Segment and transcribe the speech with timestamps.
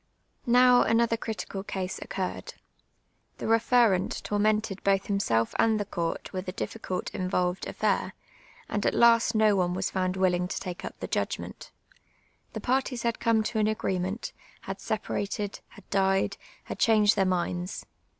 [0.47, 2.53] Now, another critical ca.se occuiTcd.
[3.37, 8.13] Tlie Ixt'firnit tonnented both himself and the court with n difficult involved afl'air,
[8.67, 11.69] and at last no one was found willinc to take up the judpnent.
[12.55, 17.23] ITie parties had come to an afjree mcnt, had separated, had died, had chan<je(l their
[17.25, 17.85] minds.